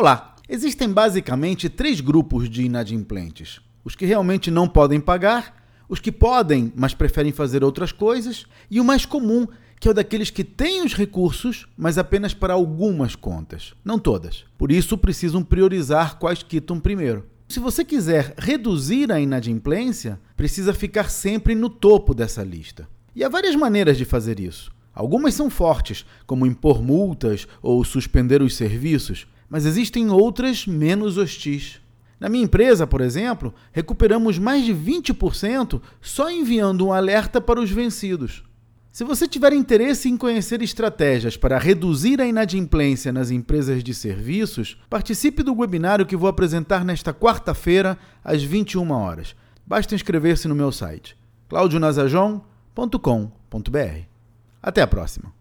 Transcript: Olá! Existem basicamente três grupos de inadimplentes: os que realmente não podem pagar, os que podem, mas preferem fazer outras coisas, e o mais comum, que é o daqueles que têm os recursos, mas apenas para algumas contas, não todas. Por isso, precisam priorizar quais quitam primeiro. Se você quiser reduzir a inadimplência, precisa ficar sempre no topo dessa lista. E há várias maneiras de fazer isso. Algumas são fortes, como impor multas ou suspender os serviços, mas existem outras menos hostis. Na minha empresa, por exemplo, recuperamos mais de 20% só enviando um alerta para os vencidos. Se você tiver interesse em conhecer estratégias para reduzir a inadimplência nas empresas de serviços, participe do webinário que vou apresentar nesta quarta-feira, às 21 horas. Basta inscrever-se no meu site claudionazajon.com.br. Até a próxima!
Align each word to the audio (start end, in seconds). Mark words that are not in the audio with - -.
Olá! 0.00 0.34
Existem 0.48 0.90
basicamente 0.90 1.68
três 1.68 2.00
grupos 2.00 2.48
de 2.48 2.62
inadimplentes: 2.62 3.60
os 3.84 3.94
que 3.94 4.06
realmente 4.06 4.50
não 4.50 4.66
podem 4.66 4.98
pagar, 4.98 5.62
os 5.90 6.00
que 6.00 6.10
podem, 6.10 6.72
mas 6.74 6.94
preferem 6.94 7.32
fazer 7.32 7.62
outras 7.62 7.92
coisas, 7.92 8.46
e 8.70 8.80
o 8.80 8.84
mais 8.84 9.04
comum, 9.04 9.46
que 9.78 9.86
é 9.86 9.90
o 9.90 9.94
daqueles 9.94 10.30
que 10.30 10.42
têm 10.42 10.82
os 10.82 10.94
recursos, 10.94 11.68
mas 11.76 11.98
apenas 11.98 12.32
para 12.32 12.54
algumas 12.54 13.14
contas, 13.14 13.74
não 13.84 13.98
todas. 13.98 14.46
Por 14.56 14.72
isso, 14.72 14.96
precisam 14.96 15.44
priorizar 15.44 16.18
quais 16.18 16.42
quitam 16.42 16.80
primeiro. 16.80 17.26
Se 17.46 17.60
você 17.60 17.84
quiser 17.84 18.32
reduzir 18.38 19.12
a 19.12 19.20
inadimplência, 19.20 20.18
precisa 20.34 20.72
ficar 20.72 21.10
sempre 21.10 21.54
no 21.54 21.68
topo 21.68 22.14
dessa 22.14 22.42
lista. 22.42 22.88
E 23.14 23.22
há 23.22 23.28
várias 23.28 23.54
maneiras 23.54 23.98
de 23.98 24.06
fazer 24.06 24.40
isso. 24.40 24.72
Algumas 24.94 25.34
são 25.34 25.50
fortes, 25.50 26.06
como 26.26 26.46
impor 26.46 26.82
multas 26.82 27.46
ou 27.60 27.84
suspender 27.84 28.40
os 28.40 28.56
serviços, 28.56 29.26
mas 29.50 29.66
existem 29.66 30.08
outras 30.08 30.66
menos 30.66 31.18
hostis. 31.18 31.80
Na 32.20 32.28
minha 32.28 32.44
empresa, 32.44 32.86
por 32.86 33.00
exemplo, 33.00 33.52
recuperamos 33.72 34.38
mais 34.38 34.64
de 34.64 34.72
20% 34.72 35.82
só 36.00 36.30
enviando 36.30 36.86
um 36.86 36.92
alerta 36.92 37.40
para 37.40 37.60
os 37.60 37.70
vencidos. 37.70 38.44
Se 38.92 39.02
você 39.04 39.26
tiver 39.26 39.52
interesse 39.52 40.08
em 40.08 40.16
conhecer 40.16 40.62
estratégias 40.62 41.36
para 41.36 41.58
reduzir 41.58 42.20
a 42.20 42.26
inadimplência 42.26 43.12
nas 43.12 43.30
empresas 43.30 43.84
de 43.84 43.94
serviços, 43.94 44.76
participe 44.88 45.42
do 45.42 45.54
webinário 45.54 46.06
que 46.06 46.16
vou 46.16 46.28
apresentar 46.28 46.84
nesta 46.84 47.14
quarta-feira, 47.14 47.98
às 48.22 48.42
21 48.42 48.90
horas. 48.90 49.34
Basta 49.66 49.94
inscrever-se 49.94 50.48
no 50.48 50.54
meu 50.54 50.72
site 50.72 51.16
claudionazajon.com.br. 51.48 54.04
Até 54.62 54.82
a 54.82 54.86
próxima! 54.86 55.39